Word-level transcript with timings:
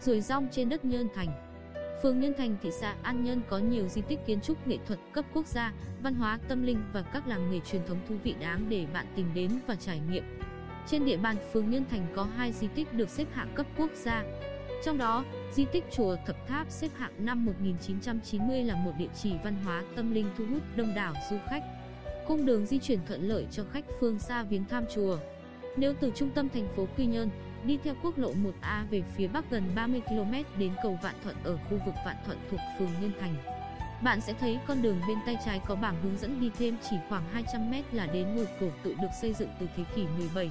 Rồi 0.00 0.20
rong 0.20 0.48
trên 0.50 0.68
đất 0.68 0.84
Nhơn 0.84 1.08
Thành 1.14 1.50
Phường 2.02 2.20
Nhân 2.20 2.32
Thành, 2.38 2.56
thị 2.62 2.70
xã 2.80 2.94
An 3.02 3.24
Nhơn 3.24 3.40
có 3.48 3.58
nhiều 3.58 3.88
di 3.88 4.02
tích 4.02 4.18
kiến 4.26 4.40
trúc 4.40 4.66
nghệ 4.66 4.78
thuật 4.86 4.98
cấp 5.12 5.24
quốc 5.34 5.46
gia, 5.46 5.72
văn 6.02 6.14
hóa 6.14 6.38
tâm 6.48 6.62
linh 6.62 6.82
và 6.92 7.02
các 7.02 7.26
làng 7.26 7.50
nghề 7.50 7.60
truyền 7.60 7.82
thống 7.86 7.98
thú 8.08 8.14
vị 8.24 8.34
đáng 8.40 8.66
để 8.68 8.86
bạn 8.92 9.06
tìm 9.16 9.26
đến 9.34 9.50
và 9.66 9.74
trải 9.74 10.00
nghiệm. 10.10 10.24
Trên 10.86 11.04
địa 11.04 11.16
bàn 11.16 11.36
phường 11.52 11.70
Nhân 11.70 11.84
Thành 11.90 12.06
có 12.16 12.24
hai 12.36 12.52
di 12.52 12.66
tích 12.66 12.92
được 12.92 13.08
xếp 13.08 13.26
hạng 13.32 13.54
cấp 13.54 13.66
quốc 13.76 13.90
gia. 13.94 14.24
Trong 14.84 14.98
đó, 14.98 15.24
di 15.52 15.64
tích 15.64 15.84
chùa 15.96 16.16
Thập 16.26 16.46
Tháp 16.48 16.70
xếp 16.70 16.88
hạng 16.96 17.12
năm 17.18 17.44
1990 17.44 18.64
là 18.64 18.74
một 18.74 18.92
địa 18.98 19.08
chỉ 19.22 19.32
văn 19.44 19.54
hóa 19.64 19.82
tâm 19.96 20.14
linh 20.14 20.26
thu 20.38 20.44
hút 20.50 20.62
đông 20.76 20.94
đảo 20.94 21.14
du 21.30 21.36
khách. 21.50 21.62
Cung 22.26 22.46
đường 22.46 22.66
di 22.66 22.78
chuyển 22.78 22.98
thuận 23.06 23.28
lợi 23.28 23.46
cho 23.50 23.64
khách 23.72 23.84
phương 24.00 24.18
xa 24.18 24.42
viếng 24.42 24.64
thăm 24.64 24.84
chùa. 24.94 25.18
Nếu 25.76 25.94
từ 26.00 26.12
trung 26.14 26.30
tâm 26.30 26.48
thành 26.48 26.68
phố 26.76 26.86
Quy 26.96 27.06
Nhơn, 27.06 27.30
đi 27.64 27.78
theo 27.84 27.94
quốc 28.02 28.18
lộ 28.18 28.32
1A 28.32 28.86
về 28.90 29.02
phía 29.16 29.28
bắc 29.28 29.50
gần 29.50 29.72
30 29.74 30.00
km 30.00 30.58
đến 30.58 30.72
cầu 30.82 30.98
Vạn 31.02 31.14
Thuận 31.24 31.36
ở 31.44 31.56
khu 31.56 31.78
vực 31.86 31.94
Vạn 32.06 32.16
Thuận 32.26 32.38
thuộc 32.50 32.60
phường 32.78 32.90
Nhân 33.00 33.12
Thành. 33.20 33.34
Bạn 34.02 34.20
sẽ 34.20 34.32
thấy 34.40 34.58
con 34.66 34.82
đường 34.82 35.00
bên 35.08 35.18
tay 35.26 35.36
trái 35.44 35.60
có 35.66 35.74
bảng 35.74 36.02
hướng 36.02 36.18
dẫn 36.18 36.40
đi 36.40 36.50
thêm 36.58 36.76
chỉ 36.90 36.96
khoảng 37.08 37.24
200 37.32 37.70
m 37.70 37.74
là 37.92 38.06
đến 38.06 38.36
ngôi 38.36 38.46
cổ 38.60 38.66
tự 38.82 38.94
được 39.02 39.08
xây 39.20 39.32
dựng 39.32 39.48
từ 39.60 39.66
thế 39.76 39.84
kỷ 39.96 40.02
17. 40.18 40.50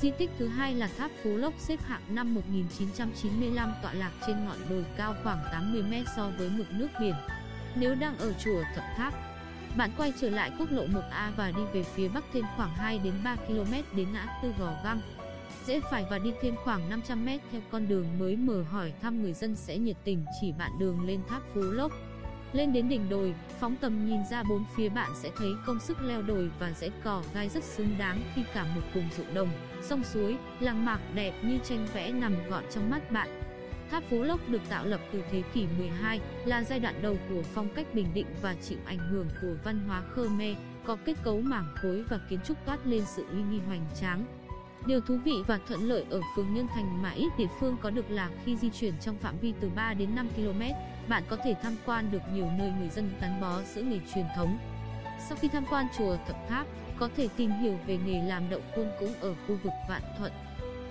Di 0.00 0.10
tích 0.10 0.30
thứ 0.38 0.48
hai 0.48 0.74
là 0.74 0.88
tháp 0.98 1.10
Phú 1.22 1.36
Lốc 1.36 1.54
xếp 1.58 1.80
hạng 1.82 2.02
năm 2.08 2.34
1995 2.34 3.74
tọa 3.82 3.92
lạc 3.92 4.10
trên 4.26 4.44
ngọn 4.44 4.56
đồi 4.70 4.84
cao 4.96 5.14
khoảng 5.22 5.38
80 5.52 5.82
m 5.82 5.92
so 6.16 6.30
với 6.38 6.50
mực 6.50 6.66
nước 6.72 6.88
biển. 7.00 7.14
Nếu 7.74 7.94
đang 7.94 8.18
ở 8.18 8.32
chùa 8.32 8.62
Thập 8.74 8.84
Tháp, 8.96 9.14
bạn 9.76 9.90
quay 9.96 10.12
trở 10.20 10.30
lại 10.30 10.50
quốc 10.58 10.70
lộ 10.70 10.86
1A 10.86 11.30
và 11.36 11.50
đi 11.56 11.62
về 11.72 11.82
phía 11.82 12.08
bắc 12.08 12.24
thêm 12.32 12.44
khoảng 12.56 12.74
2 12.74 12.98
đến 12.98 13.14
3 13.24 13.36
km 13.36 13.96
đến 13.96 14.12
ngã 14.12 14.26
tư 14.42 14.52
Gò 14.58 14.72
Găng 14.84 15.00
rẽ 15.66 15.80
phải 15.90 16.04
và 16.10 16.18
đi 16.18 16.32
thêm 16.42 16.54
khoảng 16.64 16.90
500 16.90 17.24
mét 17.24 17.40
theo 17.52 17.60
con 17.70 17.88
đường 17.88 18.06
mới 18.18 18.36
mở 18.36 18.62
hỏi 18.62 18.92
thăm 19.02 19.22
người 19.22 19.32
dân 19.32 19.56
sẽ 19.56 19.78
nhiệt 19.78 19.96
tình 20.04 20.24
chỉ 20.40 20.52
bạn 20.58 20.70
đường 20.78 21.06
lên 21.06 21.20
tháp 21.28 21.42
Phú 21.54 21.60
Lốc. 21.60 21.92
Lên 22.52 22.72
đến 22.72 22.88
đỉnh 22.88 23.08
đồi, 23.08 23.34
phóng 23.60 23.76
tầm 23.76 24.06
nhìn 24.06 24.20
ra 24.30 24.42
bốn 24.42 24.64
phía 24.76 24.88
bạn 24.88 25.10
sẽ 25.14 25.30
thấy 25.36 25.48
công 25.66 25.80
sức 25.80 26.02
leo 26.02 26.22
đồi 26.22 26.50
và 26.58 26.72
rẽ 26.72 26.90
cỏ 27.04 27.22
gai 27.34 27.48
rất 27.48 27.64
xứng 27.64 27.98
đáng 27.98 28.20
khi 28.34 28.42
cả 28.54 28.66
một 28.74 28.80
vùng 28.94 29.08
ruộng 29.16 29.34
đồng, 29.34 29.48
sông 29.82 30.04
suối, 30.04 30.36
làng 30.60 30.84
mạc 30.84 31.00
đẹp 31.14 31.32
như 31.44 31.58
tranh 31.64 31.86
vẽ 31.94 32.12
nằm 32.12 32.36
gọn 32.50 32.64
trong 32.70 32.90
mắt 32.90 33.10
bạn. 33.10 33.40
Tháp 33.90 34.02
Phú 34.10 34.22
Lốc 34.22 34.48
được 34.48 34.60
tạo 34.68 34.86
lập 34.86 35.00
từ 35.12 35.22
thế 35.30 35.42
kỷ 35.54 35.66
12, 35.78 36.20
là 36.44 36.64
giai 36.64 36.80
đoạn 36.80 37.02
đầu 37.02 37.16
của 37.28 37.42
phong 37.42 37.68
cách 37.74 37.86
Bình 37.94 38.06
Định 38.14 38.26
và 38.42 38.54
chịu 38.62 38.78
ảnh 38.84 38.98
hưởng 38.98 39.28
của 39.40 39.54
văn 39.64 39.80
hóa 39.86 40.02
Khmer, 40.14 40.56
có 40.84 40.96
kết 41.04 41.14
cấu 41.24 41.40
mảng 41.40 41.74
khối 41.74 42.02
và 42.02 42.20
kiến 42.30 42.40
trúc 42.44 42.56
toát 42.66 42.86
lên 42.86 43.02
sự 43.06 43.26
uy 43.32 43.42
nghi 43.50 43.58
hoành 43.66 43.86
tráng. 44.00 44.24
Điều 44.86 45.00
thú 45.00 45.18
vị 45.24 45.32
và 45.46 45.58
thuận 45.68 45.88
lợi 45.88 46.04
ở 46.10 46.20
phường 46.36 46.54
Nhân 46.54 46.66
Thành 46.74 47.02
mà 47.02 47.10
ít 47.10 47.28
địa 47.38 47.48
phương 47.60 47.76
có 47.82 47.90
được 47.90 48.10
là 48.10 48.30
khi 48.44 48.56
di 48.56 48.70
chuyển 48.70 48.94
trong 49.00 49.16
phạm 49.16 49.38
vi 49.38 49.52
từ 49.60 49.70
3 49.74 49.94
đến 49.94 50.14
5 50.14 50.28
km, 50.36 50.62
bạn 51.08 51.22
có 51.28 51.36
thể 51.44 51.54
tham 51.62 51.76
quan 51.86 52.10
được 52.10 52.22
nhiều 52.32 52.48
nơi 52.58 52.72
người 52.78 52.88
dân 52.88 53.10
gắn 53.20 53.40
bó 53.40 53.60
giữ 53.74 53.82
nghề 53.82 53.98
truyền 54.14 54.24
thống. 54.36 54.58
Sau 55.28 55.38
khi 55.40 55.48
tham 55.48 55.64
quan 55.70 55.86
chùa 55.98 56.16
Thập 56.26 56.36
Tháp, 56.48 56.66
có 56.98 57.08
thể 57.16 57.28
tìm 57.36 57.50
hiểu 57.50 57.78
về 57.86 57.98
nghề 58.06 58.22
làm 58.22 58.50
đậu 58.50 58.60
khuôn 58.74 58.90
cũng 59.00 59.12
ở 59.20 59.34
khu 59.34 59.58
vực 59.62 59.72
Vạn 59.88 60.02
Thuận. 60.18 60.32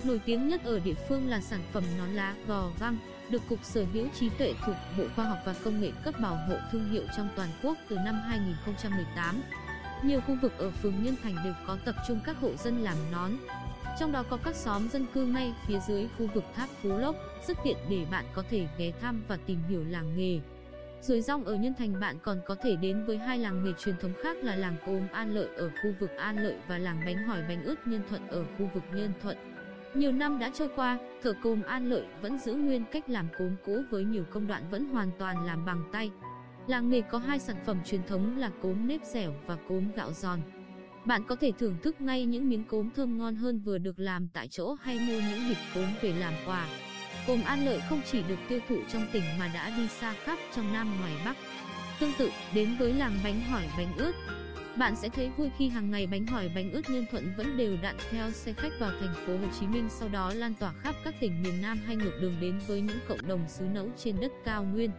Nổi 0.04 0.20
tiếng 0.24 0.48
nhất 0.48 0.64
ở 0.64 0.78
địa 0.78 0.94
phương 1.08 1.28
là 1.28 1.40
sản 1.40 1.60
phẩm 1.72 1.84
nón 1.98 2.08
lá 2.08 2.34
gò 2.46 2.70
găng, 2.80 2.96
được 3.30 3.42
Cục 3.48 3.64
Sở 3.64 3.84
hữu 3.92 4.08
trí 4.14 4.28
tuệ 4.28 4.54
thuộc 4.66 4.76
Bộ 4.98 5.04
Khoa 5.16 5.24
học 5.24 5.38
và 5.44 5.54
Công 5.64 5.80
nghệ 5.80 5.90
cấp 6.04 6.14
bảo 6.20 6.36
hộ 6.48 6.54
thương 6.72 6.90
hiệu 6.90 7.02
trong 7.16 7.28
toàn 7.36 7.48
quốc 7.62 7.78
từ 7.88 7.96
năm 7.96 8.14
2018. 8.14 9.42
Nhiều 10.02 10.20
khu 10.20 10.36
vực 10.42 10.58
ở 10.58 10.70
phường 10.70 11.04
Nhân 11.04 11.16
Thành 11.22 11.36
đều 11.44 11.54
có 11.66 11.76
tập 11.84 11.94
trung 12.08 12.20
các 12.24 12.36
hộ 12.40 12.50
dân 12.56 12.82
làm 12.82 12.96
nón, 13.12 13.30
trong 14.00 14.12
đó 14.12 14.24
có 14.30 14.38
các 14.44 14.54
xóm 14.54 14.88
dân 14.88 15.06
cư 15.14 15.26
ngay 15.26 15.54
phía 15.66 15.78
dưới 15.78 16.08
khu 16.18 16.26
vực 16.34 16.44
tháp 16.54 16.68
Phú 16.68 16.98
Lốc, 16.98 17.16
rất 17.46 17.58
tiện 17.64 17.76
để 17.90 18.06
bạn 18.10 18.24
có 18.34 18.42
thể 18.50 18.66
ghé 18.78 18.92
thăm 19.00 19.22
và 19.28 19.38
tìm 19.46 19.58
hiểu 19.68 19.84
làng 19.88 20.16
nghề. 20.16 20.40
Rồi 21.00 21.20
rong 21.20 21.44
ở 21.44 21.54
Nhân 21.54 21.74
Thành 21.78 22.00
bạn 22.00 22.16
còn 22.22 22.40
có 22.46 22.54
thể 22.54 22.76
đến 22.76 23.04
với 23.04 23.18
hai 23.18 23.38
làng 23.38 23.64
nghề 23.64 23.72
truyền 23.78 23.94
thống 24.00 24.12
khác 24.22 24.36
là 24.42 24.56
làng 24.56 24.76
cốm 24.86 25.00
An 25.12 25.34
Lợi 25.34 25.48
ở 25.56 25.68
khu 25.68 25.92
vực 26.00 26.10
An 26.10 26.38
Lợi 26.38 26.56
và 26.68 26.78
làng 26.78 27.00
bánh 27.06 27.26
hỏi 27.26 27.42
bánh 27.48 27.64
ướt 27.64 27.86
Nhân 27.86 28.02
Thuận 28.08 28.28
ở 28.28 28.44
khu 28.58 28.68
vực 28.74 28.82
Nhân 28.92 29.12
Thuận. 29.22 29.36
Nhiều 29.94 30.12
năm 30.12 30.38
đã 30.38 30.50
trôi 30.54 30.68
qua, 30.76 30.98
thợ 31.22 31.32
cốm 31.42 31.62
An 31.62 31.90
Lợi 31.90 32.04
vẫn 32.22 32.38
giữ 32.38 32.54
nguyên 32.54 32.84
cách 32.92 33.10
làm 33.10 33.28
cốm 33.38 33.56
cũ 33.64 33.82
với 33.90 34.04
nhiều 34.04 34.24
công 34.30 34.46
đoạn 34.46 34.62
vẫn 34.70 34.88
hoàn 34.88 35.10
toàn 35.18 35.46
làm 35.46 35.64
bằng 35.64 35.84
tay. 35.92 36.10
Làng 36.66 36.90
nghề 36.90 37.00
có 37.00 37.18
hai 37.18 37.38
sản 37.38 37.56
phẩm 37.66 37.78
truyền 37.84 38.06
thống 38.06 38.38
là 38.38 38.50
cốm 38.62 38.86
nếp 38.86 39.04
dẻo 39.04 39.34
và 39.46 39.56
cốm 39.68 39.84
gạo 39.96 40.12
giòn. 40.12 40.40
Bạn 41.04 41.24
có 41.24 41.36
thể 41.36 41.52
thưởng 41.58 41.76
thức 41.82 42.00
ngay 42.00 42.24
những 42.24 42.48
miếng 42.48 42.64
cốm 42.64 42.90
thơm 42.96 43.18
ngon 43.18 43.34
hơn 43.34 43.60
vừa 43.60 43.78
được 43.78 43.98
làm 43.98 44.28
tại 44.28 44.48
chỗ 44.48 44.76
hay 44.82 44.98
mua 44.98 45.20
những 45.30 45.48
bịch 45.48 45.58
cốm 45.74 45.84
về 46.02 46.12
làm 46.12 46.34
quà. 46.46 46.66
Cốm 47.26 47.42
An 47.44 47.66
Lợi 47.66 47.80
không 47.88 48.00
chỉ 48.12 48.22
được 48.28 48.38
tiêu 48.48 48.60
thụ 48.68 48.76
trong 48.92 49.06
tỉnh 49.12 49.22
mà 49.38 49.50
đã 49.54 49.70
đi 49.76 49.88
xa 49.88 50.14
khắp 50.24 50.38
trong 50.56 50.72
Nam 50.72 51.00
ngoài 51.00 51.12
Bắc. 51.24 51.36
Tương 52.00 52.12
tự, 52.18 52.30
đến 52.54 52.76
với 52.78 52.92
làng 52.92 53.18
bánh 53.24 53.40
hỏi 53.40 53.62
bánh 53.76 53.96
ướt, 53.96 54.12
bạn 54.76 54.96
sẽ 54.96 55.08
thấy 55.08 55.30
vui 55.36 55.50
khi 55.58 55.68
hàng 55.68 55.90
ngày 55.90 56.06
bánh 56.06 56.26
hỏi 56.26 56.50
bánh 56.54 56.72
ướt 56.72 56.90
Nhân 56.90 57.06
Thuận 57.10 57.32
vẫn 57.36 57.56
đều 57.56 57.76
đặn 57.82 57.96
theo 58.10 58.30
xe 58.30 58.52
khách 58.52 58.72
vào 58.80 58.90
thành 59.00 59.14
phố 59.26 59.32
Hồ 59.32 59.46
Chí 59.60 59.66
Minh 59.66 59.88
sau 59.90 60.08
đó 60.08 60.32
lan 60.34 60.54
tỏa 60.60 60.72
khắp 60.72 60.94
các 61.04 61.14
tỉnh 61.20 61.42
miền 61.42 61.62
Nam 61.62 61.78
hay 61.86 61.96
ngược 61.96 62.18
đường 62.20 62.34
đến 62.40 62.60
với 62.66 62.80
những 62.80 62.98
cộng 63.08 63.28
đồng 63.28 63.48
xứ 63.48 63.64
nấu 63.64 63.88
trên 63.96 64.16
đất 64.20 64.32
cao 64.44 64.64
nguyên. 64.64 64.90